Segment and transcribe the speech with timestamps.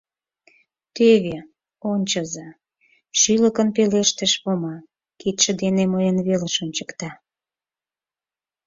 [0.95, 1.37] —Тӧвӧ,
[1.91, 2.47] ончыза,—
[3.19, 4.75] шӱлыкын пелештыш Вома,
[5.19, 7.09] кидше дене мыйын велыш ончыкта.